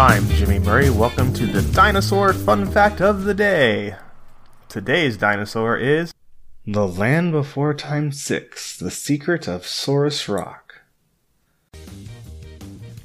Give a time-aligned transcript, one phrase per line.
[0.00, 0.88] I'm Jimmy Murray.
[0.88, 3.96] Welcome to the Dinosaur Fun Fact of the Day.
[4.66, 6.14] Today's dinosaur is
[6.66, 10.80] The Land Before Time 6 The Secret of Saurus Rock.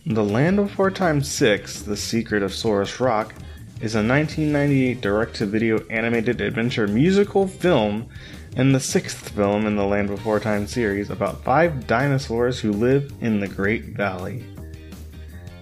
[0.05, 3.33] The Land Before Time 6 The Secret of Saurus Rock
[3.81, 8.07] is a 1998 direct to video animated adventure musical film
[8.55, 13.11] and the sixth film in the Land Before Time series about five dinosaurs who live
[13.19, 14.45] in the Great Valley.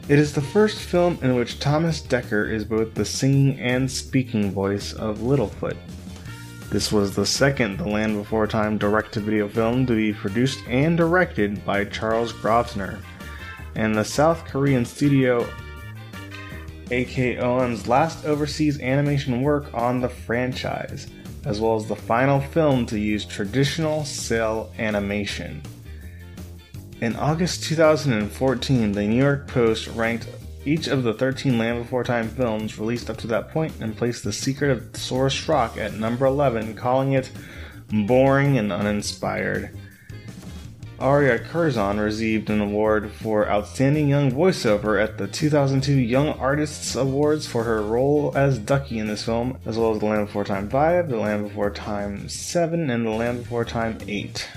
[0.09, 4.51] It is the first film in which Thomas Dekker is both the singing and speaking
[4.51, 5.77] voice of Littlefoot.
[6.69, 10.59] This was the second The Land Before Time direct to video film to be produced
[10.67, 12.99] and directed by Charles Grosvenor,
[13.75, 15.47] and the South Korean studio
[16.91, 17.39] AK
[17.87, 21.07] last overseas animation work on the franchise,
[21.45, 25.61] as well as the final film to use traditional cel animation.
[27.03, 30.25] In August 2014, the New York Post ranked
[30.63, 34.23] each of the 13 Land Before Time films released up to that point and placed
[34.23, 37.29] The Secret of Saurus Rock at number 11, calling it
[37.91, 39.77] boring and uninspired.
[40.97, 47.45] Aria Curzon received an award for Outstanding Young Voiceover at the 2002 Young Artists Awards
[47.45, 50.69] for her role as Ducky in this film, as well as The Land Before Time
[50.69, 54.47] 5, The Land Before Time 7, and The Land Before Time 8.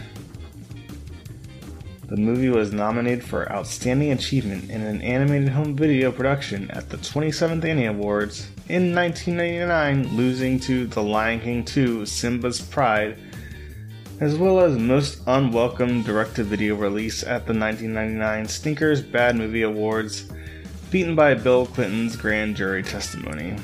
[2.08, 6.98] The movie was nominated for Outstanding Achievement in an Animated Home Video Production at the
[6.98, 13.18] 27th Annie Awards in 1999, losing to The Lion King 2 Simba's Pride
[14.20, 19.62] as well as Most Unwelcome Direct to Video release at the 1999 Stinkers Bad Movie
[19.62, 20.30] Awards,
[20.90, 23.56] beaten by Bill Clinton's grand jury testimony.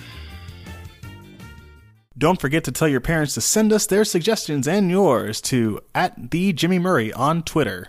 [2.19, 6.31] Don't forget to tell your parents to send us their suggestions and yours to at
[6.31, 7.89] the Jimmy Murray on Twitter.